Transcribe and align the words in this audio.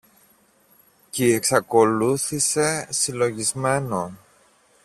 κι 1.09 1.31
εξακολούθησε 1.31 2.87
συλλογισμένο 2.89 4.15